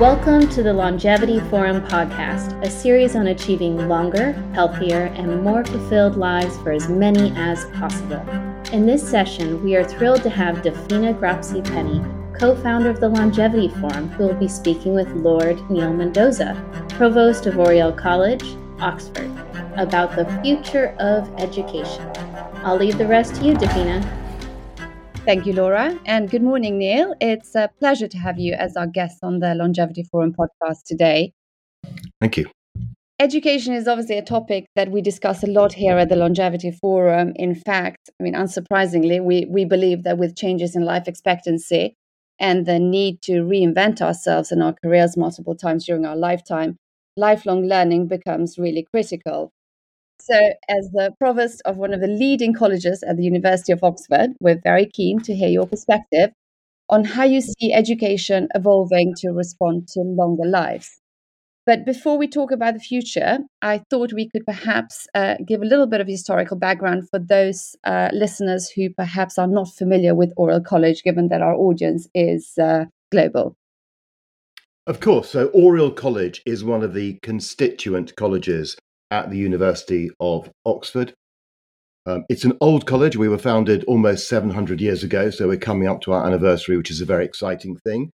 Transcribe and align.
Welcome 0.00 0.50
to 0.50 0.62
the 0.62 0.74
Longevity 0.74 1.40
Forum 1.48 1.80
podcast, 1.80 2.62
a 2.62 2.68
series 2.68 3.16
on 3.16 3.28
achieving 3.28 3.88
longer, 3.88 4.32
healthier, 4.52 5.06
and 5.16 5.42
more 5.42 5.64
fulfilled 5.64 6.16
lives 6.16 6.54
for 6.58 6.70
as 6.72 6.86
many 6.90 7.32
as 7.34 7.64
possible. 7.76 8.20
In 8.74 8.84
this 8.84 9.02
session, 9.02 9.64
we 9.64 9.74
are 9.74 9.84
thrilled 9.84 10.22
to 10.24 10.28
have 10.28 10.56
Dafina 10.56 11.18
Grapci-Penney, 11.18 12.04
co 12.38 12.54
founder 12.56 12.90
of 12.90 13.00
the 13.00 13.08
Longevity 13.08 13.68
Forum, 13.80 14.10
who 14.10 14.26
will 14.26 14.34
be 14.34 14.48
speaking 14.48 14.92
with 14.92 15.08
Lord 15.12 15.58
Neil 15.70 15.94
Mendoza, 15.94 16.62
Provost 16.90 17.46
of 17.46 17.58
Oriel 17.58 17.90
College, 17.90 18.44
Oxford, 18.80 19.30
about 19.78 20.14
the 20.14 20.26
future 20.42 20.94
of 20.98 21.26
education. 21.40 22.06
I'll 22.56 22.76
leave 22.76 22.98
the 22.98 23.06
rest 23.06 23.36
to 23.36 23.46
you, 23.46 23.54
Dafina. 23.54 24.25
Thank 25.26 25.44
you, 25.44 25.54
Laura. 25.54 25.98
And 26.06 26.30
good 26.30 26.44
morning, 26.44 26.78
Neil. 26.78 27.12
It's 27.20 27.56
a 27.56 27.68
pleasure 27.80 28.06
to 28.06 28.16
have 28.16 28.38
you 28.38 28.52
as 28.54 28.76
our 28.76 28.86
guest 28.86 29.18
on 29.24 29.40
the 29.40 29.56
Longevity 29.56 30.04
Forum 30.04 30.32
podcast 30.32 30.84
today. 30.86 31.32
Thank 32.20 32.36
you. 32.36 32.46
Education 33.18 33.74
is 33.74 33.88
obviously 33.88 34.18
a 34.18 34.22
topic 34.22 34.66
that 34.76 34.92
we 34.92 35.02
discuss 35.02 35.42
a 35.42 35.48
lot 35.48 35.72
here 35.72 35.98
at 35.98 36.10
the 36.10 36.14
Longevity 36.14 36.70
Forum. 36.70 37.32
In 37.34 37.56
fact, 37.56 38.08
I 38.20 38.22
mean, 38.22 38.34
unsurprisingly, 38.34 39.20
we, 39.20 39.46
we 39.46 39.64
believe 39.64 40.04
that 40.04 40.16
with 40.16 40.36
changes 40.36 40.76
in 40.76 40.84
life 40.84 41.08
expectancy 41.08 41.96
and 42.38 42.64
the 42.64 42.78
need 42.78 43.20
to 43.22 43.42
reinvent 43.42 44.00
ourselves 44.00 44.52
and 44.52 44.62
our 44.62 44.76
careers 44.80 45.16
multiple 45.16 45.56
times 45.56 45.86
during 45.86 46.06
our 46.06 46.14
lifetime, 46.14 46.76
lifelong 47.16 47.64
learning 47.64 48.06
becomes 48.06 48.58
really 48.58 48.86
critical. 48.92 49.50
So, 50.20 50.34
as 50.68 50.90
the 50.92 51.14
provost 51.18 51.62
of 51.64 51.76
one 51.76 51.92
of 51.92 52.00
the 52.00 52.08
leading 52.08 52.52
colleges 52.52 53.02
at 53.02 53.16
the 53.16 53.24
University 53.24 53.72
of 53.72 53.84
Oxford, 53.84 54.30
we're 54.40 54.60
very 54.62 54.86
keen 54.86 55.20
to 55.20 55.34
hear 55.34 55.48
your 55.48 55.66
perspective 55.66 56.30
on 56.88 57.04
how 57.04 57.24
you 57.24 57.40
see 57.40 57.72
education 57.72 58.48
evolving 58.54 59.14
to 59.18 59.30
respond 59.30 59.88
to 59.88 60.00
longer 60.00 60.44
lives. 60.44 61.00
But 61.66 61.84
before 61.84 62.16
we 62.16 62.28
talk 62.28 62.52
about 62.52 62.74
the 62.74 62.80
future, 62.80 63.38
I 63.60 63.82
thought 63.90 64.12
we 64.12 64.28
could 64.28 64.46
perhaps 64.46 65.08
uh, 65.16 65.34
give 65.44 65.62
a 65.62 65.64
little 65.64 65.88
bit 65.88 66.00
of 66.00 66.06
historical 66.06 66.56
background 66.56 67.10
for 67.10 67.18
those 67.18 67.74
uh, 67.82 68.08
listeners 68.12 68.70
who 68.70 68.90
perhaps 68.90 69.36
are 69.36 69.48
not 69.48 69.74
familiar 69.74 70.14
with 70.14 70.32
Oriel 70.36 70.60
College, 70.60 71.02
given 71.02 71.28
that 71.28 71.42
our 71.42 71.54
audience 71.54 72.08
is 72.14 72.56
uh, 72.56 72.84
global. 73.10 73.56
Of 74.86 75.00
course. 75.00 75.30
So, 75.30 75.48
Oriel 75.48 75.90
College 75.90 76.40
is 76.46 76.62
one 76.62 76.84
of 76.84 76.94
the 76.94 77.18
constituent 77.24 78.14
colleges 78.14 78.76
at 79.10 79.30
the 79.30 79.38
University 79.38 80.10
of 80.20 80.50
Oxford. 80.64 81.14
Um, 82.06 82.24
it's 82.28 82.44
an 82.44 82.56
old 82.60 82.86
college. 82.86 83.16
We 83.16 83.28
were 83.28 83.38
founded 83.38 83.84
almost 83.84 84.28
700 84.28 84.80
years 84.80 85.02
ago, 85.02 85.30
so 85.30 85.48
we're 85.48 85.56
coming 85.56 85.88
up 85.88 86.00
to 86.02 86.12
our 86.12 86.24
anniversary, 86.24 86.76
which 86.76 86.90
is 86.90 87.00
a 87.00 87.06
very 87.06 87.24
exciting 87.24 87.76
thing. 87.84 88.10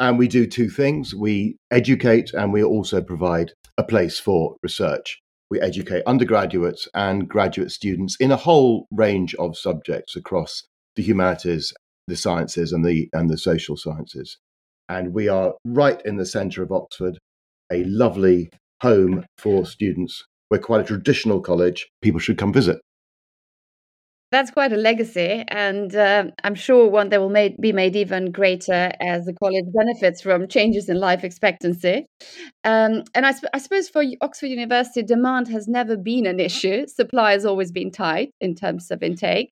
And 0.00 0.18
we 0.18 0.28
do 0.28 0.46
two 0.46 0.70
things 0.70 1.14
we 1.14 1.56
educate 1.70 2.32
and 2.32 2.52
we 2.52 2.64
also 2.64 3.00
provide 3.00 3.52
a 3.78 3.84
place 3.84 4.18
for 4.18 4.56
research. 4.62 5.20
We 5.50 5.60
educate 5.60 6.02
undergraduates 6.06 6.88
and 6.94 7.28
graduate 7.28 7.70
students 7.70 8.16
in 8.18 8.32
a 8.32 8.36
whole 8.36 8.86
range 8.90 9.34
of 9.36 9.56
subjects 9.56 10.16
across 10.16 10.62
the 10.96 11.02
humanities, 11.02 11.72
the 12.08 12.16
sciences, 12.16 12.72
and 12.72 12.84
the, 12.84 13.08
and 13.12 13.30
the 13.30 13.38
social 13.38 13.76
sciences. 13.76 14.38
And 14.88 15.14
we 15.14 15.28
are 15.28 15.54
right 15.64 16.00
in 16.04 16.16
the 16.16 16.26
centre 16.26 16.62
of 16.62 16.72
Oxford, 16.72 17.18
a 17.70 17.84
lovely 17.84 18.50
home 18.80 19.24
for 19.38 19.64
students 19.64 20.24
we're 20.54 20.60
quite 20.60 20.80
a 20.80 20.84
traditional 20.84 21.40
college. 21.40 21.88
People 22.00 22.20
should 22.20 22.38
come 22.38 22.52
visit. 22.52 22.80
That's 24.30 24.50
quite 24.50 24.72
a 24.72 24.76
legacy, 24.76 25.44
and 25.48 25.94
uh, 25.94 26.24
I'm 26.42 26.56
sure 26.56 26.88
one 26.88 27.10
that 27.10 27.20
will 27.20 27.30
made, 27.30 27.56
be 27.60 27.72
made 27.72 27.94
even 27.94 28.32
greater 28.32 28.90
as 29.00 29.26
the 29.26 29.32
college 29.32 29.66
benefits 29.72 30.20
from 30.22 30.48
changes 30.48 30.88
in 30.88 30.98
life 30.98 31.22
expectancy. 31.22 32.06
Um, 32.64 33.04
and 33.14 33.26
I, 33.26 33.30
sp- 33.30 33.54
I, 33.54 33.58
suppose 33.58 33.88
for 33.88 34.02
Oxford 34.22 34.48
University, 34.48 35.04
demand 35.04 35.46
has 35.48 35.68
never 35.68 35.96
been 35.96 36.26
an 36.26 36.40
issue. 36.40 36.86
Supply 36.88 37.32
has 37.32 37.46
always 37.46 37.70
been 37.70 37.92
tight 37.92 38.30
in 38.40 38.56
terms 38.56 38.90
of 38.90 39.04
intake. 39.04 39.50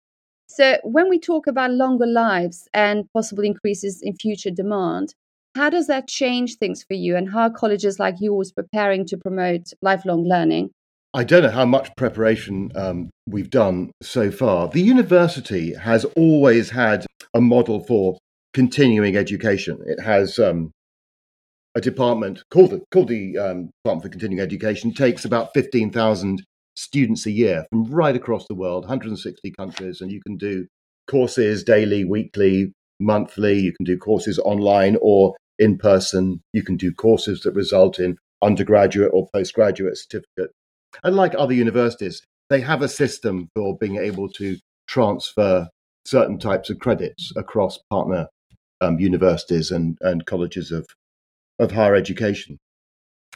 So 0.47 0.77
when 0.83 1.09
we 1.09 1.19
talk 1.19 1.45
about 1.45 1.71
longer 1.71 2.07
lives 2.07 2.67
and 2.73 3.05
possible 3.13 3.43
increases 3.43 4.01
in 4.01 4.15
future 4.15 4.51
demand, 4.51 5.13
how 5.55 5.69
does 5.69 5.85
that 5.87 6.07
change 6.07 6.55
things 6.55 6.83
for 6.83 6.95
you, 6.95 7.15
and 7.15 7.31
how 7.31 7.41
are 7.41 7.51
colleges 7.51 7.99
like 7.99 8.15
yours 8.19 8.51
preparing 8.51 9.05
to 9.07 9.17
promote 9.17 9.73
lifelong 9.83 10.23
learning? 10.23 10.71
I 11.13 11.25
don't 11.25 11.43
know 11.43 11.49
how 11.49 11.65
much 11.65 11.93
preparation 11.97 12.71
um, 12.73 13.09
we've 13.27 13.49
done 13.49 13.91
so 14.01 14.31
far. 14.31 14.69
The 14.69 14.81
university 14.81 15.73
has 15.73 16.05
always 16.15 16.69
had 16.69 17.05
a 17.33 17.41
model 17.41 17.81
for 17.81 18.17
continuing 18.53 19.17
education. 19.17 19.77
It 19.85 19.99
has 20.01 20.39
um, 20.39 20.71
a 21.75 21.81
department 21.81 22.43
called 22.49 22.71
the, 22.71 22.81
called 22.91 23.09
the 23.09 23.37
um, 23.37 23.71
Department 23.83 24.03
for 24.03 24.09
Continuing 24.09 24.39
Education, 24.39 24.93
takes 24.93 25.25
about 25.25 25.53
15,000 25.53 26.43
students 26.75 27.25
a 27.25 27.31
year 27.31 27.65
from 27.69 27.91
right 27.91 28.15
across 28.15 28.47
the 28.47 28.55
world, 28.55 28.83
160 28.83 29.51
countries, 29.51 29.99
and 29.99 30.11
you 30.11 30.21
can 30.25 30.37
do 30.37 30.65
courses 31.09 31.61
daily, 31.65 32.05
weekly, 32.05 32.71
monthly. 33.01 33.59
You 33.59 33.73
can 33.73 33.83
do 33.83 33.97
courses 33.97 34.39
online 34.39 34.97
or 35.01 35.35
in 35.59 35.77
person. 35.77 36.41
You 36.53 36.63
can 36.63 36.77
do 36.77 36.93
courses 36.93 37.41
that 37.41 37.53
result 37.53 37.99
in 37.99 38.17
undergraduate 38.41 39.11
or 39.13 39.27
postgraduate 39.33 39.97
certificate 39.97 40.51
Unlike 41.03 41.35
other 41.37 41.53
universities, 41.53 42.21
they 42.49 42.61
have 42.61 42.81
a 42.81 42.87
system 42.87 43.49
for 43.55 43.77
being 43.77 43.97
able 43.97 44.29
to 44.29 44.57
transfer 44.87 45.69
certain 46.05 46.37
types 46.37 46.69
of 46.69 46.79
credits 46.79 47.31
across 47.35 47.79
partner 47.89 48.27
um, 48.81 48.99
universities 48.99 49.71
and, 49.71 49.97
and 50.01 50.25
colleges 50.25 50.71
of, 50.71 50.85
of 51.59 51.71
higher 51.71 51.95
education. 51.95 52.57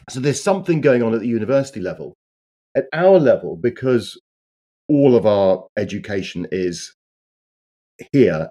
So 0.10 0.20
there's 0.20 0.44
something 0.44 0.82
going 0.82 1.02
on 1.02 1.14
at 1.14 1.22
the 1.22 1.28
university 1.28 1.80
level. 1.80 2.16
At 2.76 2.86
our 2.92 3.20
level, 3.20 3.56
because 3.56 4.20
all 4.90 5.16
of 5.16 5.26
our 5.26 5.66
education 5.78 6.48
is 6.52 6.94
here 8.12 8.50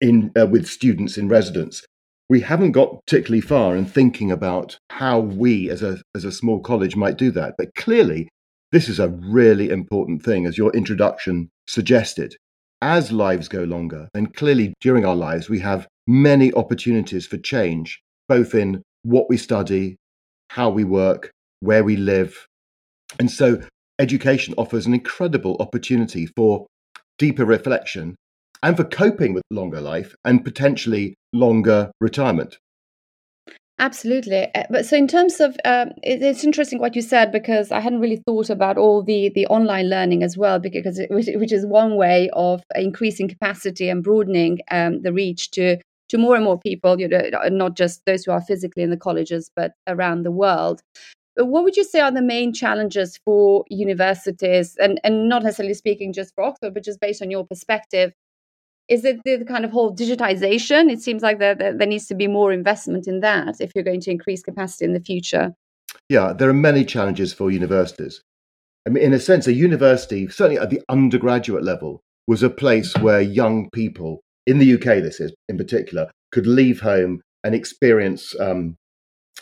in 0.00 0.30
uh, 0.38 0.46
with 0.46 0.68
students 0.68 1.18
in 1.18 1.28
residence, 1.28 1.84
we 2.28 2.40
haven't 2.40 2.72
got 2.72 3.04
particularly 3.04 3.40
far 3.40 3.76
in 3.76 3.84
thinking 3.84 4.30
about 4.30 4.78
how 4.90 5.18
we 5.18 5.68
as 5.70 5.82
a 5.82 5.98
as 6.14 6.24
a 6.24 6.32
small 6.32 6.60
college 6.60 6.94
might 6.94 7.18
do 7.18 7.30
that. 7.32 7.54
But 7.58 7.74
clearly, 7.74 8.28
this 8.74 8.88
is 8.88 8.98
a 8.98 9.08
really 9.08 9.70
important 9.70 10.20
thing, 10.20 10.46
as 10.46 10.58
your 10.58 10.72
introduction 10.72 11.48
suggested. 11.68 12.34
As 12.82 13.12
lives 13.12 13.46
go 13.46 13.62
longer, 13.62 14.08
then 14.14 14.26
clearly 14.26 14.74
during 14.80 15.04
our 15.04 15.14
lives, 15.14 15.48
we 15.48 15.60
have 15.60 15.86
many 16.08 16.52
opportunities 16.54 17.24
for 17.24 17.36
change, 17.36 18.00
both 18.28 18.52
in 18.52 18.82
what 19.04 19.28
we 19.28 19.36
study, 19.36 19.94
how 20.50 20.70
we 20.70 20.82
work, 20.82 21.30
where 21.60 21.84
we 21.84 21.94
live. 21.94 22.48
And 23.20 23.30
so 23.30 23.62
education 24.00 24.54
offers 24.58 24.86
an 24.86 24.94
incredible 24.94 25.56
opportunity 25.60 26.26
for 26.26 26.66
deeper 27.16 27.44
reflection 27.44 28.16
and 28.64 28.76
for 28.76 28.82
coping 28.82 29.34
with 29.34 29.44
longer 29.52 29.80
life 29.80 30.16
and 30.24 30.44
potentially 30.44 31.14
longer 31.32 31.92
retirement. 32.00 32.58
Absolutely. 33.78 34.54
Uh, 34.54 34.62
but 34.70 34.86
so 34.86 34.96
in 34.96 35.08
terms 35.08 35.40
of, 35.40 35.56
um, 35.64 35.88
it, 36.02 36.22
it's 36.22 36.44
interesting 36.44 36.78
what 36.78 36.94
you 36.94 37.02
said 37.02 37.32
because 37.32 37.72
I 37.72 37.80
hadn't 37.80 38.00
really 38.00 38.22
thought 38.24 38.48
about 38.48 38.78
all 38.78 39.02
the 39.02 39.30
the 39.34 39.46
online 39.48 39.90
learning 39.90 40.22
as 40.22 40.38
well, 40.38 40.60
because 40.60 40.98
it, 40.98 41.10
which, 41.10 41.26
which 41.34 41.52
is 41.52 41.66
one 41.66 41.96
way 41.96 42.30
of 42.34 42.62
increasing 42.76 43.28
capacity 43.28 43.88
and 43.88 44.02
broadening 44.02 44.60
um, 44.70 45.02
the 45.02 45.12
reach 45.12 45.50
to 45.52 45.78
to 46.10 46.18
more 46.18 46.36
and 46.36 46.44
more 46.44 46.58
people. 46.60 47.00
You 47.00 47.08
know, 47.08 47.22
not 47.50 47.74
just 47.76 48.02
those 48.06 48.24
who 48.24 48.30
are 48.32 48.40
physically 48.40 48.84
in 48.84 48.90
the 48.90 48.96
colleges, 48.96 49.50
but 49.56 49.72
around 49.88 50.22
the 50.22 50.30
world. 50.30 50.80
But 51.36 51.46
what 51.46 51.64
would 51.64 51.76
you 51.76 51.84
say 51.84 52.00
are 52.00 52.12
the 52.12 52.22
main 52.22 52.52
challenges 52.52 53.18
for 53.24 53.64
universities, 53.70 54.76
and 54.80 55.00
and 55.02 55.28
not 55.28 55.42
necessarily 55.42 55.74
speaking 55.74 56.12
just 56.12 56.32
for 56.36 56.44
Oxford, 56.44 56.74
but 56.74 56.84
just 56.84 57.00
based 57.00 57.22
on 57.22 57.30
your 57.30 57.44
perspective 57.44 58.12
is 58.88 59.04
it 59.04 59.20
the 59.24 59.44
kind 59.44 59.64
of 59.64 59.70
whole 59.70 59.94
digitization? 59.94 60.90
It 60.90 61.00
seems 61.00 61.22
like 61.22 61.38
there, 61.38 61.54
there, 61.54 61.76
there 61.76 61.86
needs 61.86 62.06
to 62.06 62.14
be 62.14 62.26
more 62.26 62.52
investment 62.52 63.06
in 63.06 63.20
that 63.20 63.60
if 63.60 63.72
you're 63.74 63.84
going 63.84 64.00
to 64.02 64.10
increase 64.10 64.42
capacity 64.42 64.84
in 64.84 64.92
the 64.92 65.00
future. 65.00 65.54
Yeah, 66.08 66.32
there 66.32 66.50
are 66.50 66.54
many 66.54 66.84
challenges 66.84 67.32
for 67.32 67.50
universities. 67.50 68.20
I 68.86 68.90
mean, 68.90 69.02
in 69.02 69.12
a 69.14 69.18
sense, 69.18 69.46
a 69.46 69.54
university, 69.54 70.28
certainly 70.28 70.58
at 70.58 70.70
the 70.70 70.82
undergraduate 70.88 71.64
level, 71.64 72.02
was 72.26 72.42
a 72.42 72.50
place 72.50 72.94
where 72.98 73.20
young 73.20 73.70
people, 73.70 74.20
in 74.46 74.58
the 74.58 74.74
UK, 74.74 75.02
this 75.02 75.20
is 75.20 75.32
in 75.48 75.56
particular, 75.56 76.10
could 76.32 76.46
leave 76.46 76.80
home 76.80 77.20
and 77.44 77.54
experience, 77.54 78.38
um, 78.40 78.76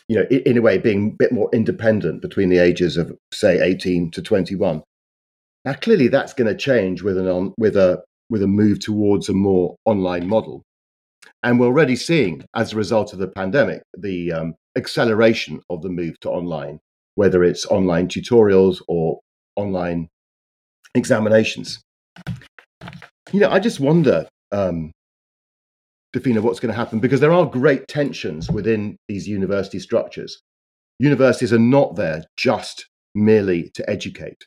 you 0.08 0.16
know, 0.16 0.26
in, 0.30 0.40
in, 0.42 0.58
a 0.58 0.62
way, 0.62 0.78
being 0.78 1.08
a 1.08 1.16
bit 1.16 1.32
more 1.32 1.48
independent 1.52 2.22
between 2.22 2.48
the 2.48 2.58
ages 2.58 2.96
of, 2.96 3.12
say, 3.32 3.60
18 3.60 4.10
to 4.12 4.22
21. 4.22 4.82
Now, 5.64 5.74
clearly, 5.74 6.08
that's 6.08 6.34
going 6.34 6.48
to 6.48 6.56
change 6.56 7.02
with 7.02 7.18
an 7.18 7.28
on, 7.28 7.54
with 7.56 7.76
a 7.76 8.02
with 8.30 8.42
a 8.42 8.46
move 8.46 8.80
towards 8.80 9.28
a 9.28 9.32
more 9.32 9.76
online 9.84 10.28
model. 10.28 10.62
And 11.42 11.58
we're 11.58 11.66
already 11.66 11.96
seeing, 11.96 12.44
as 12.54 12.72
a 12.72 12.76
result 12.76 13.12
of 13.12 13.18
the 13.18 13.28
pandemic, 13.28 13.82
the 13.96 14.32
um, 14.32 14.54
acceleration 14.76 15.60
of 15.70 15.82
the 15.82 15.88
move 15.88 16.18
to 16.20 16.30
online, 16.30 16.78
whether 17.14 17.42
it's 17.42 17.66
online 17.66 18.08
tutorials 18.08 18.80
or 18.88 19.20
online 19.56 20.08
examinations. 20.94 21.82
You 23.32 23.40
know, 23.40 23.50
I 23.50 23.58
just 23.58 23.80
wonder 23.80 24.28
um, 24.52 24.92
Dafina, 26.14 26.40
what's 26.40 26.60
going 26.60 26.72
to 26.72 26.78
happen 26.78 27.00
because 27.00 27.20
there 27.20 27.32
are 27.32 27.46
great 27.46 27.88
tensions 27.88 28.50
within 28.50 28.96
these 29.08 29.26
university 29.26 29.78
structures. 29.78 30.40
Universities 30.98 31.52
are 31.52 31.58
not 31.58 31.96
there 31.96 32.24
just 32.36 32.86
merely 33.14 33.70
to 33.74 33.88
educate. 33.88 34.46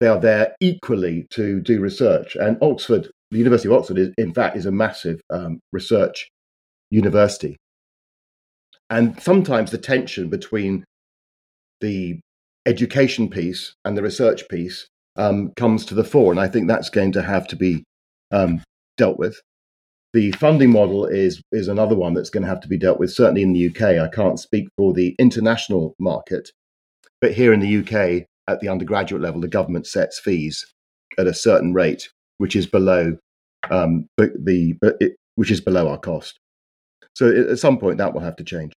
They 0.00 0.06
are 0.06 0.20
there 0.20 0.56
equally 0.60 1.26
to 1.30 1.60
do 1.60 1.80
research. 1.80 2.34
And 2.36 2.56
Oxford, 2.62 3.10
the 3.30 3.38
University 3.38 3.68
of 3.68 3.74
Oxford, 3.74 3.98
is, 3.98 4.14
in 4.16 4.32
fact, 4.32 4.56
is 4.56 4.66
a 4.66 4.72
massive 4.72 5.20
um, 5.30 5.60
research 5.72 6.30
university. 6.90 7.56
And 8.88 9.20
sometimes 9.22 9.70
the 9.70 9.78
tension 9.78 10.30
between 10.30 10.84
the 11.80 12.18
education 12.66 13.28
piece 13.28 13.74
and 13.84 13.96
the 13.96 14.02
research 14.02 14.48
piece 14.48 14.88
um, 15.16 15.52
comes 15.56 15.84
to 15.86 15.94
the 15.94 16.04
fore. 16.04 16.32
And 16.32 16.40
I 16.40 16.48
think 16.48 16.66
that's 16.66 16.90
going 16.90 17.12
to 17.12 17.22
have 17.22 17.46
to 17.48 17.56
be 17.56 17.84
um, 18.30 18.62
dealt 18.96 19.18
with. 19.18 19.40
The 20.12 20.32
funding 20.32 20.72
model 20.72 21.06
is 21.06 21.40
is 21.52 21.68
another 21.68 21.94
one 21.94 22.14
that's 22.14 22.30
going 22.30 22.42
to 22.42 22.48
have 22.48 22.60
to 22.62 22.68
be 22.68 22.78
dealt 22.78 22.98
with. 22.98 23.12
Certainly 23.12 23.42
in 23.42 23.52
the 23.52 23.68
UK, 23.68 24.00
I 24.00 24.08
can't 24.08 24.40
speak 24.40 24.66
for 24.76 24.92
the 24.92 25.14
international 25.20 25.94
market, 26.00 26.50
but 27.20 27.32
here 27.32 27.52
in 27.52 27.60
the 27.60 27.76
UK, 27.78 28.26
at 28.50 28.60
the 28.60 28.68
undergraduate 28.68 29.22
level, 29.22 29.40
the 29.40 29.48
government 29.48 29.86
sets 29.86 30.18
fees 30.20 30.64
at 31.18 31.26
a 31.26 31.34
certain 31.34 31.72
rate, 31.72 32.08
which 32.38 32.56
is 32.56 32.66
below 32.66 33.16
um, 33.70 34.06
the, 34.16 34.32
the 34.42 35.14
which 35.36 35.50
is 35.50 35.60
below 35.60 35.88
our 35.88 35.98
cost. 35.98 36.38
So 37.14 37.30
at 37.50 37.58
some 37.58 37.78
point, 37.78 37.98
that 37.98 38.14
will 38.14 38.20
have 38.20 38.36
to 38.36 38.44
change. 38.44 38.72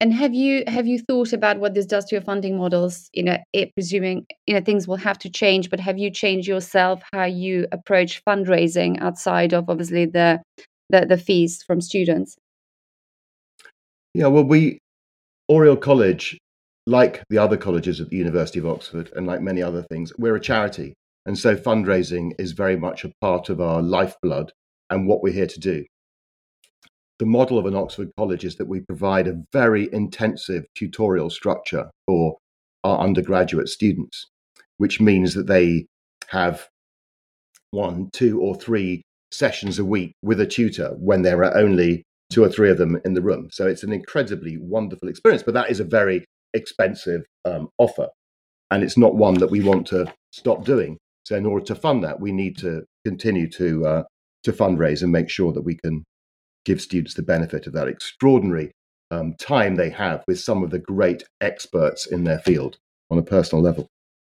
And 0.00 0.12
have 0.12 0.34
you 0.34 0.64
have 0.66 0.86
you 0.86 0.98
thought 0.98 1.32
about 1.32 1.60
what 1.60 1.74
this 1.74 1.86
does 1.86 2.06
to 2.06 2.16
your 2.16 2.22
funding 2.22 2.58
models? 2.58 3.08
You 3.12 3.22
know, 3.22 3.38
it, 3.52 3.72
presuming 3.74 4.26
you 4.46 4.54
know 4.54 4.60
things 4.60 4.88
will 4.88 4.96
have 4.96 5.18
to 5.20 5.30
change, 5.30 5.70
but 5.70 5.78
have 5.78 5.96
you 5.96 6.10
changed 6.10 6.48
yourself 6.48 7.02
how 7.12 7.24
you 7.24 7.66
approach 7.70 8.20
fundraising 8.28 9.00
outside 9.00 9.52
of 9.52 9.70
obviously 9.70 10.06
the 10.06 10.42
the, 10.90 11.06
the 11.06 11.16
fees 11.16 11.62
from 11.62 11.80
students? 11.80 12.36
Yeah, 14.12 14.26
well, 14.26 14.44
we 14.44 14.78
Oriel 15.48 15.76
College, 15.76 16.36
like 16.86 17.22
the 17.28 17.38
other 17.38 17.56
colleges 17.56 18.00
at 18.00 18.10
the 18.10 18.16
University 18.16 18.58
of 18.58 18.66
Oxford, 18.66 19.10
and 19.16 19.26
like 19.26 19.40
many 19.40 19.62
other 19.62 19.82
things, 19.82 20.12
we're 20.18 20.36
a 20.36 20.40
charity, 20.40 20.94
and 21.24 21.38
so 21.38 21.56
fundraising 21.56 22.32
is 22.38 22.52
very 22.52 22.76
much 22.76 23.04
a 23.04 23.12
part 23.20 23.48
of 23.48 23.60
our 23.60 23.82
lifeblood 23.82 24.52
and 24.90 25.08
what 25.08 25.22
we're 25.22 25.32
here 25.32 25.48
to 25.48 25.60
do 25.60 25.84
the 27.18 27.26
model 27.26 27.58
of 27.58 27.66
an 27.66 27.74
Oxford 27.74 28.10
College 28.16 28.44
is 28.44 28.56
that 28.56 28.68
we 28.68 28.80
provide 28.80 29.26
a 29.26 29.42
very 29.52 29.88
intensive 29.92 30.66
tutorial 30.74 31.30
structure 31.30 31.90
for 32.06 32.36
our 32.84 32.98
undergraduate 32.98 33.68
students, 33.68 34.26
which 34.76 35.00
means 35.00 35.34
that 35.34 35.46
they 35.46 35.86
have 36.28 36.68
one, 37.70 38.10
two, 38.12 38.40
or 38.40 38.54
three 38.54 39.02
sessions 39.30 39.78
a 39.78 39.84
week 39.84 40.12
with 40.22 40.40
a 40.40 40.46
tutor 40.46 40.90
when 40.98 41.22
there 41.22 41.42
are 41.42 41.56
only 41.56 42.04
two 42.30 42.44
or 42.44 42.48
three 42.48 42.70
of 42.70 42.78
them 42.78 43.00
in 43.04 43.14
the 43.14 43.22
room. 43.22 43.48
So 43.50 43.66
it's 43.66 43.82
an 43.82 43.92
incredibly 43.92 44.58
wonderful 44.58 45.08
experience, 45.08 45.42
but 45.42 45.54
that 45.54 45.70
is 45.70 45.80
a 45.80 45.84
very 45.84 46.24
expensive 46.56 47.22
um, 47.44 47.68
offer. 47.78 48.08
And 48.70 48.82
it's 48.82 48.98
not 48.98 49.14
one 49.14 49.34
that 49.34 49.50
we 49.50 49.60
want 49.60 49.86
to 49.88 50.12
stop 50.32 50.64
doing. 50.64 50.98
So 51.24 51.36
in 51.36 51.46
order 51.46 51.64
to 51.66 51.74
fund 51.74 52.02
that, 52.02 52.20
we 52.20 52.32
need 52.32 52.56
to 52.58 52.84
continue 53.04 53.48
to 53.50 53.86
uh, 53.86 54.02
to 54.42 54.52
fundraise 54.52 55.02
and 55.02 55.12
make 55.12 55.30
sure 55.30 55.52
that 55.52 55.62
we 55.62 55.76
can 55.76 56.04
give 56.64 56.80
students 56.80 57.14
the 57.14 57.22
benefit 57.22 57.66
of 57.66 57.72
that 57.74 57.88
extraordinary 57.88 58.72
um, 59.10 59.34
time 59.34 59.76
they 59.76 59.90
have 59.90 60.24
with 60.26 60.40
some 60.40 60.62
of 60.64 60.70
the 60.70 60.78
great 60.78 61.22
experts 61.40 62.06
in 62.06 62.24
their 62.24 62.40
field 62.40 62.76
on 63.10 63.18
a 63.18 63.22
personal 63.22 63.62
level. 63.62 63.86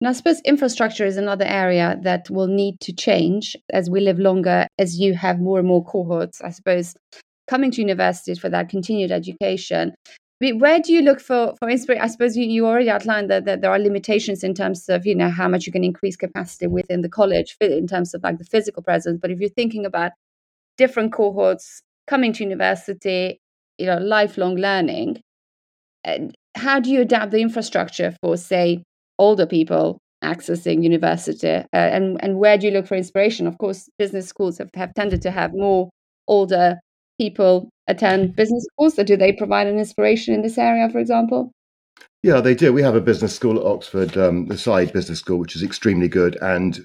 And 0.00 0.08
I 0.08 0.12
suppose 0.12 0.40
infrastructure 0.44 1.06
is 1.06 1.16
another 1.16 1.46
area 1.46 1.98
that 2.02 2.28
will 2.28 2.48
need 2.48 2.80
to 2.80 2.92
change 2.92 3.56
as 3.72 3.88
we 3.88 4.00
live 4.00 4.18
longer, 4.18 4.66
as 4.78 4.98
you 5.00 5.14
have 5.14 5.40
more 5.40 5.58
and 5.58 5.66
more 5.66 5.84
cohorts, 5.84 6.40
I 6.42 6.50
suppose, 6.50 6.94
coming 7.48 7.70
to 7.70 7.80
universities 7.80 8.38
for 8.38 8.50
that 8.50 8.68
continued 8.68 9.10
education. 9.10 9.94
Where 10.38 10.80
do 10.80 10.92
you 10.92 11.00
look 11.00 11.20
for 11.20 11.54
for 11.58 11.70
inspiration? 11.70 12.04
I 12.04 12.08
suppose 12.08 12.36
you, 12.36 12.44
you 12.44 12.66
already 12.66 12.90
outlined 12.90 13.30
that, 13.30 13.46
that 13.46 13.62
there 13.62 13.70
are 13.70 13.78
limitations 13.78 14.44
in 14.44 14.52
terms 14.52 14.88
of 14.88 15.06
you 15.06 15.14
know 15.14 15.30
how 15.30 15.48
much 15.48 15.66
you 15.66 15.72
can 15.72 15.84
increase 15.84 16.16
capacity 16.16 16.66
within 16.66 17.00
the 17.00 17.08
college 17.08 17.56
in 17.60 17.86
terms 17.86 18.12
of 18.12 18.22
like 18.22 18.38
the 18.38 18.44
physical 18.44 18.82
presence. 18.82 19.18
But 19.20 19.30
if 19.30 19.40
you're 19.40 19.48
thinking 19.48 19.86
about 19.86 20.12
different 20.76 21.12
cohorts 21.12 21.82
coming 22.06 22.32
to 22.34 22.44
university, 22.44 23.40
you 23.78 23.86
know, 23.86 23.98
lifelong 23.98 24.56
learning. 24.56 25.20
How 26.56 26.80
do 26.80 26.90
you 26.90 27.00
adapt 27.00 27.32
the 27.32 27.40
infrastructure 27.40 28.14
for, 28.22 28.36
say, 28.36 28.82
older 29.18 29.46
people 29.46 29.98
accessing 30.22 30.82
university? 30.82 31.48
Uh, 31.48 31.64
and, 31.72 32.22
and 32.22 32.38
where 32.38 32.56
do 32.56 32.66
you 32.66 32.72
look 32.72 32.86
for 32.86 32.94
inspiration? 32.94 33.46
Of 33.46 33.58
course, 33.58 33.88
business 33.98 34.26
schools 34.26 34.58
have, 34.58 34.70
have 34.74 34.94
tended 34.94 35.22
to 35.22 35.30
have 35.30 35.52
more 35.52 35.90
older 36.28 36.78
people 37.18 37.68
attend 37.88 38.36
business 38.36 38.64
schools. 38.72 38.94
Do 38.94 39.16
they 39.16 39.32
provide 39.32 39.66
an 39.66 39.78
inspiration 39.78 40.34
in 40.34 40.42
this 40.42 40.58
area, 40.58 40.88
for 40.90 40.98
example? 40.98 41.52
Yeah, 42.22 42.40
they 42.40 42.54
do. 42.54 42.72
We 42.72 42.82
have 42.82 42.96
a 42.96 43.00
business 43.00 43.34
school 43.34 43.58
at 43.58 43.66
Oxford, 43.66 44.16
um, 44.16 44.46
the 44.46 44.54
Saïd 44.54 44.92
Business 44.92 45.20
School, 45.20 45.38
which 45.38 45.54
is 45.54 45.62
extremely 45.62 46.08
good. 46.08 46.36
And 46.42 46.84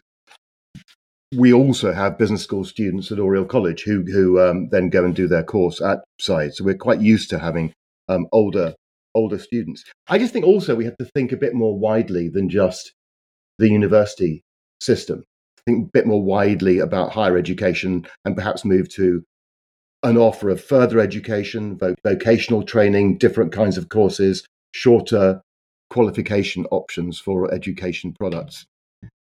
we 1.35 1.53
also 1.53 1.93
have 1.93 2.17
business 2.17 2.43
school 2.43 2.65
students 2.65 3.11
at 3.11 3.19
Oriel 3.19 3.45
College 3.45 3.83
who 3.83 4.03
who 4.03 4.39
um, 4.39 4.69
then 4.69 4.89
go 4.89 5.03
and 5.05 5.15
do 5.15 5.27
their 5.27 5.43
course 5.43 5.81
at 5.81 5.99
Saïd. 6.21 6.53
So 6.53 6.63
we're 6.63 6.75
quite 6.75 7.01
used 7.01 7.29
to 7.29 7.39
having 7.39 7.73
um, 8.09 8.27
older 8.31 8.75
older 9.15 9.39
students. 9.39 9.83
I 10.07 10.17
just 10.17 10.33
think 10.33 10.45
also 10.45 10.75
we 10.75 10.85
have 10.85 10.97
to 10.97 11.05
think 11.05 11.31
a 11.31 11.37
bit 11.37 11.53
more 11.53 11.77
widely 11.77 12.29
than 12.29 12.49
just 12.49 12.93
the 13.57 13.69
university 13.69 14.43
system. 14.79 15.23
Think 15.65 15.87
a 15.87 15.91
bit 15.93 16.07
more 16.07 16.21
widely 16.21 16.79
about 16.79 17.11
higher 17.11 17.37
education 17.37 18.05
and 18.25 18.35
perhaps 18.35 18.65
move 18.65 18.89
to 18.95 19.23
an 20.03 20.17
offer 20.17 20.49
of 20.49 20.63
further 20.63 20.99
education, 20.99 21.79
vocational 22.03 22.63
training, 22.63 23.17
different 23.17 23.51
kinds 23.51 23.77
of 23.77 23.89
courses, 23.89 24.45
shorter 24.73 25.41
qualification 25.89 26.65
options 26.71 27.19
for 27.19 27.53
education 27.53 28.13
products 28.13 28.65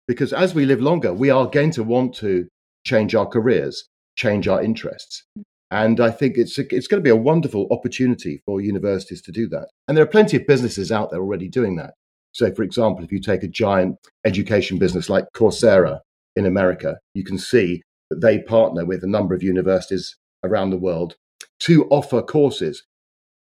because 0.09 0.33
as 0.33 0.55
we 0.55 0.65
live 0.65 0.81
longer, 0.81 1.13
we 1.13 1.29
are 1.29 1.45
going 1.45 1.69
to 1.69 1.83
want 1.83 2.15
to 2.15 2.47
change 2.83 3.13
our 3.13 3.27
careers, 3.27 3.87
change 4.15 4.47
our 4.47 4.59
interests. 4.59 5.23
And 5.69 5.99
I 5.99 6.09
think 6.09 6.35
it's, 6.35 6.57
a, 6.57 6.63
it's 6.75 6.87
going 6.87 6.99
to 6.99 7.07
be 7.07 7.11
a 7.11 7.15
wonderful 7.15 7.67
opportunity 7.69 8.41
for 8.43 8.59
universities 8.59 9.21
to 9.21 9.31
do 9.31 9.47
that. 9.49 9.67
And 9.87 9.95
there 9.95 10.03
are 10.03 10.07
plenty 10.07 10.35
of 10.35 10.47
businesses 10.47 10.91
out 10.91 11.11
there 11.11 11.19
already 11.19 11.47
doing 11.47 11.75
that. 11.75 11.93
So, 12.31 12.51
for 12.51 12.63
example, 12.63 13.03
if 13.03 13.11
you 13.11 13.21
take 13.21 13.43
a 13.43 13.47
giant 13.47 13.97
education 14.25 14.79
business 14.79 15.09
like 15.09 15.25
Coursera 15.35 15.99
in 16.35 16.47
America, 16.47 16.97
you 17.13 17.23
can 17.23 17.37
see 17.37 17.83
that 18.09 18.21
they 18.21 18.39
partner 18.39 18.85
with 18.85 19.03
a 19.03 19.07
number 19.07 19.35
of 19.35 19.43
universities 19.43 20.15
around 20.43 20.69
the 20.69 20.77
world 20.77 21.15
to 21.61 21.85
offer 21.89 22.21
courses, 22.21 22.83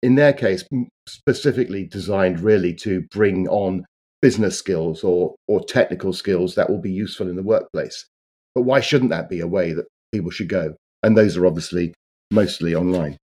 in 0.01 0.15
their 0.15 0.34
case, 0.34 0.63
specifically 1.08 1.86
designed 1.86 2.39
really 2.39 2.74
to 2.74 3.01
bring 3.12 3.48
on 3.48 3.86
business 4.22 4.58
skills 4.58 5.04
or 5.04 5.36
or 5.48 5.63
technical 5.63 6.13
skills 6.13 6.56
that 6.56 6.70
will 6.70 6.82
be 6.82 6.92
useful 6.92 7.27
in 7.27 7.36
the 7.36 7.44
workplace. 7.44 8.06
But 8.54 8.63
why 8.63 8.82
shouldn't 8.82 9.12
that 9.12 9.30
be 9.30 9.39
a 9.39 9.48
way 9.48 9.74
that 9.74 9.88
people 10.12 10.32
should 10.32 10.50
go? 10.50 10.75
And 11.04 11.18
those 11.18 11.38
are 11.38 11.46
obviously 11.46 11.94
mostly 12.32 12.75
online. 12.75 13.18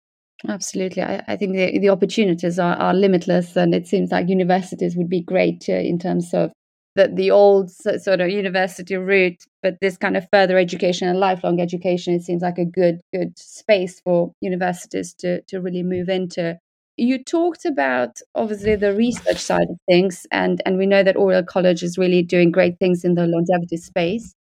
Absolutely. 0.46 1.02
I, 1.02 1.22
I 1.26 1.36
think 1.36 1.54
the, 1.54 1.78
the 1.78 1.88
opportunities 1.88 2.58
are, 2.58 2.76
are 2.76 2.94
limitless, 2.94 3.56
and 3.56 3.74
it 3.74 3.86
seems 3.86 4.10
like 4.10 4.28
universities 4.28 4.96
would 4.96 5.08
be 5.08 5.22
great 5.22 5.64
uh, 5.68 5.72
in 5.72 5.98
terms 5.98 6.32
of 6.34 6.52
the, 6.96 7.08
the 7.12 7.30
old 7.30 7.70
sort 7.70 8.20
of 8.20 8.30
university 8.30 8.96
route, 8.96 9.44
but 9.62 9.76
this 9.80 9.96
kind 9.98 10.16
of 10.16 10.26
further 10.32 10.58
education 10.58 11.06
and 11.06 11.20
lifelong 11.20 11.60
education, 11.60 12.14
it 12.14 12.22
seems 12.22 12.42
like 12.42 12.58
a 12.58 12.64
good 12.64 13.00
good 13.14 13.38
space 13.38 14.00
for 14.00 14.32
universities 14.40 15.14
to, 15.14 15.42
to 15.42 15.60
really 15.60 15.82
move 15.82 16.08
into. 16.08 16.58
You 16.96 17.22
talked 17.22 17.66
about 17.66 18.20
obviously 18.34 18.76
the 18.76 18.94
research 18.94 19.36
side 19.36 19.68
of 19.68 19.76
things 19.88 20.26
and 20.32 20.62
and 20.64 20.78
we 20.78 20.86
know 20.86 21.02
that 21.02 21.16
Oriel 21.16 21.42
College 21.42 21.82
is 21.82 21.98
really 21.98 22.22
doing 22.22 22.50
great 22.50 22.78
things 22.78 23.04
in 23.04 23.14
the 23.14 23.26
longevity 23.26 23.76
space. 23.76 24.34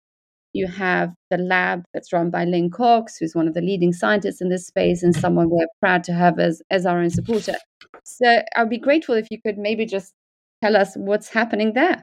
You 0.54 0.66
have 0.68 1.12
the 1.30 1.36
lab 1.36 1.84
that's 1.92 2.14
run 2.14 2.30
by 2.30 2.46
Lynn 2.46 2.70
Cox 2.70 3.18
who's 3.18 3.34
one 3.34 3.46
of 3.46 3.52
the 3.52 3.60
leading 3.60 3.92
scientists 3.92 4.40
in 4.40 4.48
this 4.48 4.66
space 4.66 5.02
and 5.02 5.14
someone 5.14 5.50
we're 5.50 5.66
proud 5.80 6.02
to 6.04 6.14
have 6.14 6.38
as 6.38 6.62
as 6.70 6.86
our 6.86 6.98
own 6.98 7.10
supporter. 7.10 7.56
So 8.04 8.42
I'd 8.56 8.70
be 8.70 8.78
grateful 8.78 9.14
if 9.16 9.26
you 9.30 9.38
could 9.44 9.58
maybe 9.58 9.84
just 9.84 10.14
tell 10.62 10.76
us 10.76 10.94
what's 10.96 11.28
happening 11.28 11.74
there 11.74 12.00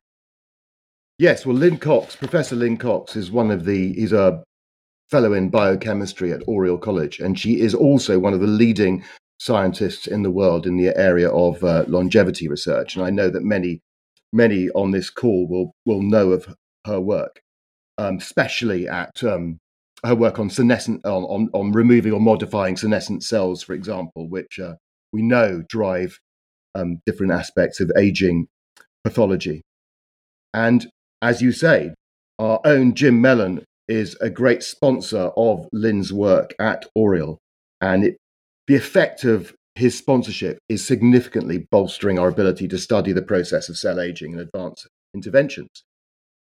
yes 1.17 1.45
well 1.45 1.55
Lynn 1.55 1.77
Cox 1.77 2.15
Professor 2.15 2.55
Lynn 2.55 2.77
Cox 2.77 3.15
is 3.15 3.31
one 3.31 3.51
of 3.51 3.65
the 3.65 3.93
he's 3.93 4.13
a 4.13 4.43
fellow 5.09 5.33
in 5.33 5.49
biochemistry 5.49 6.31
at 6.31 6.41
Oriel 6.47 6.77
College 6.77 7.19
and 7.19 7.39
she 7.39 7.59
is 7.59 7.73
also 7.73 8.19
one 8.19 8.33
of 8.33 8.39
the 8.39 8.47
leading 8.47 9.03
scientists 9.43 10.07
in 10.07 10.23
the 10.23 10.31
world 10.31 10.65
in 10.65 10.77
the 10.77 10.97
area 10.97 11.29
of 11.29 11.61
uh, 11.65 11.83
longevity 11.87 12.47
research. 12.47 12.95
And 12.95 13.05
I 13.05 13.09
know 13.09 13.29
that 13.29 13.43
many, 13.43 13.81
many 14.31 14.69
on 14.69 14.91
this 14.91 15.09
call 15.09 15.47
will, 15.49 15.73
will 15.85 16.01
know 16.01 16.31
of 16.31 16.55
her 16.87 17.01
work, 17.01 17.41
um, 17.97 18.17
especially 18.17 18.87
at 18.87 19.21
um, 19.21 19.59
her 20.05 20.15
work 20.15 20.39
on 20.39 20.49
senescent, 20.49 21.05
on, 21.05 21.23
on, 21.23 21.49
on, 21.53 21.73
removing 21.73 22.13
or 22.13 22.21
modifying 22.21 22.77
senescent 22.77 23.23
cells, 23.23 23.61
for 23.61 23.73
example, 23.73 24.29
which 24.29 24.59
uh, 24.59 24.75
we 25.11 25.21
know 25.21 25.61
drive 25.67 26.19
um, 26.73 26.99
different 27.05 27.33
aspects 27.33 27.81
of 27.81 27.91
aging 27.97 28.47
pathology. 29.03 29.61
And 30.53 30.87
as 31.23 31.41
you 31.41 31.53
say, 31.53 31.93
our 32.37 32.59
own 32.65 32.93
Jim 32.93 33.21
Mellon 33.21 33.63
is 33.87 34.15
a 34.19 34.29
great 34.29 34.61
sponsor 34.61 35.31
of 35.37 35.67
Lynn's 35.71 36.11
work 36.11 36.53
at 36.59 36.85
Oriel, 36.95 37.39
and 37.79 38.03
it, 38.03 38.17
the 38.67 38.75
effect 38.75 39.23
of 39.23 39.53
his 39.75 39.97
sponsorship 39.97 40.59
is 40.69 40.85
significantly 40.85 41.65
bolstering 41.71 42.19
our 42.19 42.27
ability 42.27 42.67
to 42.67 42.77
study 42.77 43.13
the 43.13 43.21
process 43.21 43.69
of 43.69 43.77
cell 43.77 43.99
aging 43.99 44.33
and 44.33 44.41
advance 44.41 44.85
interventions 45.15 45.69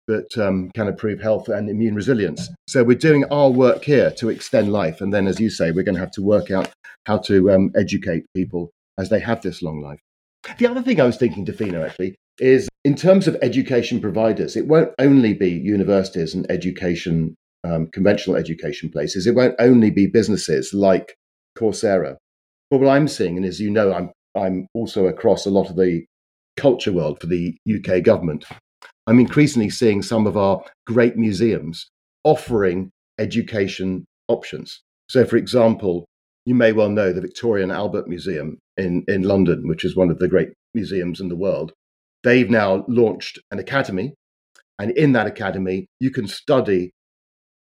that 0.08 0.36
um, 0.38 0.70
can 0.74 0.88
improve 0.88 1.20
health 1.20 1.48
and 1.48 1.68
immune 1.68 1.94
resilience. 1.94 2.48
So 2.66 2.82
we're 2.82 2.96
doing 2.96 3.24
our 3.30 3.50
work 3.50 3.84
here 3.84 4.10
to 4.12 4.30
extend 4.30 4.72
life, 4.72 5.02
and 5.02 5.12
then, 5.12 5.26
as 5.26 5.38
you 5.38 5.50
say, 5.50 5.70
we're 5.70 5.84
going 5.84 5.96
to 5.96 6.00
have 6.00 6.10
to 6.12 6.22
work 6.22 6.50
out 6.50 6.70
how 7.04 7.18
to 7.18 7.52
um, 7.52 7.70
educate 7.76 8.24
people 8.34 8.70
as 8.98 9.10
they 9.10 9.20
have 9.20 9.42
this 9.42 9.62
long 9.62 9.82
life. 9.82 10.00
The 10.58 10.66
other 10.66 10.82
thing 10.82 11.00
I 11.00 11.04
was 11.04 11.18
thinking, 11.18 11.46
Dafina, 11.46 11.86
actually, 11.86 12.16
is 12.38 12.68
in 12.84 12.94
terms 12.94 13.28
of 13.28 13.36
education 13.42 14.00
providers, 14.00 14.56
it 14.56 14.66
won't 14.66 14.90
only 14.98 15.34
be 15.34 15.50
universities 15.50 16.34
and 16.34 16.50
education, 16.50 17.34
um, 17.64 17.88
conventional 17.92 18.36
education 18.36 18.90
places. 18.90 19.26
It 19.26 19.34
won't 19.34 19.54
only 19.58 19.90
be 19.90 20.06
businesses 20.06 20.72
like 20.72 21.14
Coursera. 21.56 22.16
But 22.70 22.80
what 22.80 22.90
I'm 22.90 23.08
seeing, 23.08 23.36
and 23.36 23.46
as 23.46 23.60
you 23.60 23.70
know, 23.70 23.92
I'm 23.92 24.10
I'm 24.34 24.66
also 24.74 25.06
across 25.06 25.44
a 25.44 25.50
lot 25.50 25.68
of 25.68 25.76
the 25.76 26.04
culture 26.56 26.92
world 26.92 27.20
for 27.20 27.26
the 27.26 27.56
UK 27.68 28.02
government. 28.02 28.44
I'm 29.06 29.20
increasingly 29.20 29.70
seeing 29.70 30.02
some 30.02 30.26
of 30.26 30.36
our 30.36 30.62
great 30.86 31.16
museums 31.16 31.88
offering 32.24 32.90
education 33.18 34.04
options. 34.28 34.80
So, 35.08 35.24
for 35.24 35.36
example, 35.36 36.06
you 36.46 36.54
may 36.54 36.72
well 36.72 36.88
know 36.88 37.12
the 37.12 37.20
Victoria 37.20 37.64
and 37.64 37.72
Albert 37.72 38.08
Museum 38.08 38.58
in, 38.76 39.04
in 39.08 39.22
London, 39.22 39.68
which 39.68 39.84
is 39.84 39.96
one 39.96 40.10
of 40.10 40.18
the 40.18 40.28
great 40.28 40.48
museums 40.74 41.20
in 41.20 41.28
the 41.28 41.36
world. 41.36 41.72
They've 42.24 42.50
now 42.50 42.84
launched 42.88 43.38
an 43.50 43.58
academy, 43.58 44.14
and 44.78 44.90
in 44.92 45.12
that 45.12 45.26
academy, 45.26 45.86
you 46.00 46.10
can 46.10 46.26
study 46.26 46.92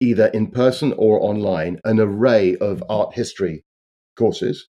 either 0.01 0.27
in 0.29 0.51
person 0.51 0.93
or 0.97 1.21
online 1.21 1.79
an 1.85 2.01
array 2.01 2.57
of 2.57 2.83
art 2.89 3.15
history 3.15 3.63
courses, 4.17 4.67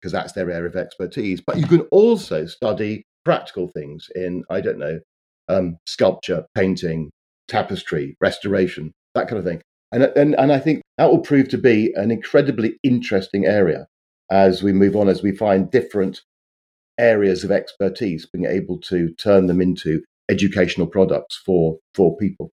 because 0.00 0.12
that's 0.12 0.32
their 0.32 0.50
area 0.50 0.68
of 0.68 0.76
expertise. 0.76 1.42
But 1.46 1.58
you 1.58 1.66
can 1.66 1.80
also 1.90 2.46
study 2.46 3.04
practical 3.24 3.68
things 3.68 4.06
in, 4.14 4.44
I 4.50 4.60
don't 4.60 4.78
know, 4.78 5.00
um, 5.48 5.78
sculpture, 5.86 6.46
painting, 6.54 7.10
tapestry, 7.48 8.16
restoration, 8.20 8.92
that 9.14 9.28
kind 9.28 9.38
of 9.38 9.44
thing. 9.44 9.60
And, 9.92 10.04
and, 10.04 10.34
and 10.38 10.52
I 10.52 10.58
think 10.58 10.82
that 10.98 11.10
will 11.10 11.20
prove 11.20 11.48
to 11.48 11.58
be 11.58 11.92
an 11.96 12.10
incredibly 12.10 12.78
interesting 12.82 13.46
area 13.46 13.86
as 14.30 14.62
we 14.62 14.72
move 14.72 14.94
on, 14.94 15.08
as 15.08 15.22
we 15.22 15.34
find 15.34 15.70
different 15.70 16.20
areas 16.98 17.44
of 17.44 17.50
expertise, 17.50 18.26
being 18.26 18.46
able 18.46 18.78
to 18.78 19.10
turn 19.14 19.46
them 19.46 19.60
into 19.60 20.02
educational 20.28 20.86
products 20.86 21.40
for, 21.44 21.78
for 21.94 22.16
people. 22.16 22.50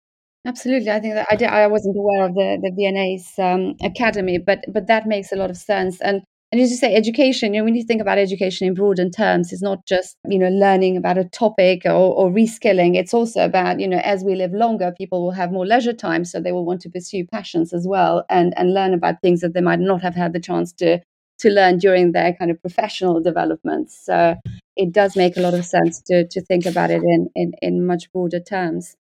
Absolutely, 0.47 0.91
I 0.91 1.01
think 1.01 1.15
that 1.15 1.27
I, 1.31 1.37
did, 1.37 1.49
I 1.49 1.67
wasn't 1.67 1.97
aware 1.97 2.27
of 2.27 2.35
the 2.35 2.59
the 2.61 2.71
V&A's 2.77 3.33
um, 3.39 3.77
academy, 3.83 4.37
but 4.37 4.59
but 4.69 4.87
that 4.89 5.07
makes 5.07 5.33
a 5.33 5.37
lot 5.37 5.49
of 5.49 5.57
sense. 5.57 6.03
And 6.03 6.21
and 6.55 6.61
as 6.61 6.71
you 6.71 6.77
say, 6.77 6.95
education, 6.95 7.53
you 7.53 7.61
know, 7.61 7.65
when 7.65 7.75
you 7.75 7.83
think 7.83 8.01
about 8.01 8.17
education 8.17 8.69
in 8.69 8.75
broader 8.75 9.11
terms, 9.11 9.53
it's 9.53 9.61
not 9.61 9.85
just, 9.87 10.17
you 10.29 10.39
know, 10.39 10.51
learning 10.51 10.97
about 10.97 11.19
a 11.19 11.25
topic 11.25 11.83
or, 11.85 12.15
or 12.15 12.31
reskilling. 12.31 12.95
It's 12.95 13.13
also 13.13 13.45
about, 13.45 13.81
you 13.81 13.89
know, 13.89 13.99
as 14.05 14.23
we 14.23 14.37
live 14.37 14.53
longer, 14.53 14.95
people 14.97 15.25
will 15.25 15.33
have 15.33 15.51
more 15.51 15.67
leisure 15.67 15.93
time. 15.93 16.25
So 16.25 16.39
they 16.39 16.53
will 16.53 16.65
want 16.65 16.81
to 16.83 16.91
pursue 16.91 17.27
passions 17.27 17.73
as 17.73 17.89
well 17.89 18.25
and, 18.31 18.57
and 18.57 18.73
learn 18.73 18.95
about 18.95 19.21
things 19.21 19.41
that 19.41 19.53
they 19.53 19.61
might 19.61 19.81
not 19.81 20.01
have 20.03 20.15
had 20.15 20.33
the 20.33 20.39
chance 20.39 20.73
to 20.75 21.01
to 21.39 21.51
learn 21.51 21.79
during 21.79 22.13
their 22.13 22.35
kind 22.35 22.51
of 22.51 22.61
professional 22.61 23.21
development. 23.21 23.91
So 23.91 24.37
it 24.77 24.93
does 24.93 25.17
make 25.17 25.37
a 25.37 25.41
lot 25.41 25.55
of 25.55 25.65
sense 25.65 26.01
to 26.03 26.27
to 26.29 26.41
think 26.41 26.67
about 26.67 26.91
it 26.91 27.03
in 27.03 27.29
in, 27.35 27.53
in 27.63 27.87
much 27.87 28.11
broader 28.13 28.41
terms. 28.41 28.97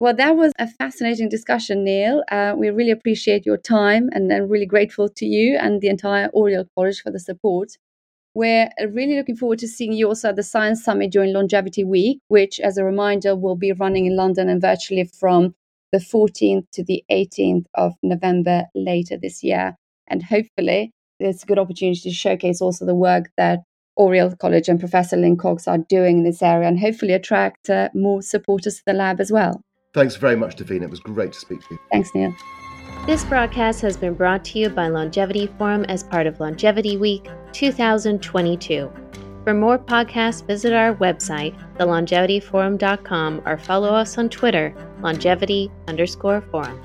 Well, 0.00 0.14
that 0.14 0.36
was 0.36 0.52
a 0.60 0.68
fascinating 0.68 1.28
discussion, 1.28 1.82
Neil. 1.82 2.22
Uh, 2.30 2.54
we 2.56 2.70
really 2.70 2.92
appreciate 2.92 3.44
your 3.44 3.56
time 3.56 4.08
and 4.12 4.32
I'm 4.32 4.48
really 4.48 4.66
grateful 4.66 5.08
to 5.08 5.26
you 5.26 5.58
and 5.60 5.80
the 5.80 5.88
entire 5.88 6.28
Oriel 6.28 6.66
College 6.76 7.00
for 7.02 7.10
the 7.10 7.18
support. 7.18 7.76
We're 8.32 8.70
really 8.92 9.16
looking 9.16 9.34
forward 9.34 9.58
to 9.58 9.66
seeing 9.66 9.92
you 9.92 10.06
also 10.06 10.28
at 10.28 10.36
the 10.36 10.44
Science 10.44 10.84
Summit 10.84 11.10
during 11.10 11.32
Longevity 11.32 11.82
Week, 11.82 12.20
which, 12.28 12.60
as 12.60 12.78
a 12.78 12.84
reminder, 12.84 13.34
will 13.34 13.56
be 13.56 13.72
running 13.72 14.06
in 14.06 14.14
London 14.14 14.48
and 14.48 14.60
virtually 14.60 15.02
from 15.18 15.56
the 15.90 15.98
14th 15.98 16.70
to 16.74 16.84
the 16.84 17.02
18th 17.10 17.64
of 17.74 17.94
November 18.00 18.66
later 18.76 19.16
this 19.16 19.42
year. 19.42 19.76
And 20.06 20.22
hopefully, 20.22 20.92
it's 21.18 21.42
a 21.42 21.46
good 21.46 21.58
opportunity 21.58 22.00
to 22.00 22.10
showcase 22.10 22.60
also 22.60 22.84
the 22.84 22.94
work 22.94 23.30
that 23.36 23.60
Oriel 23.96 24.34
College 24.36 24.68
and 24.68 24.78
Professor 24.78 25.16
Lynn 25.16 25.36
Cox 25.36 25.66
are 25.66 25.78
doing 25.78 26.18
in 26.18 26.24
this 26.24 26.42
area 26.42 26.68
and 26.68 26.78
hopefully 26.78 27.12
attract 27.12 27.68
uh, 27.68 27.88
more 27.94 28.22
supporters 28.22 28.76
to 28.76 28.82
the 28.86 28.92
lab 28.92 29.20
as 29.20 29.32
well. 29.32 29.62
Thanks 29.94 30.16
very 30.16 30.36
much, 30.36 30.56
Dafina. 30.56 30.84
It 30.84 30.90
was 30.90 31.00
great 31.00 31.32
to 31.32 31.40
speak 31.40 31.60
to 31.60 31.66
you. 31.72 31.78
Thanks, 31.90 32.10
Neil. 32.14 32.32
This 33.06 33.24
broadcast 33.24 33.80
has 33.80 33.96
been 33.96 34.14
brought 34.14 34.44
to 34.46 34.58
you 34.58 34.68
by 34.68 34.88
Longevity 34.88 35.46
Forum 35.58 35.84
as 35.84 36.04
part 36.04 36.26
of 36.26 36.38
Longevity 36.40 36.96
Week 36.96 37.26
2022. 37.52 38.92
For 39.44 39.54
more 39.54 39.78
podcasts, 39.78 40.46
visit 40.46 40.74
our 40.74 40.94
website, 40.96 41.56
thelongevityforum.com, 41.78 43.42
or 43.46 43.56
follow 43.56 43.88
us 43.88 44.18
on 44.18 44.28
Twitter, 44.28 44.74
longevity 45.00 45.70
underscore 45.86 46.42
forum. 46.42 46.78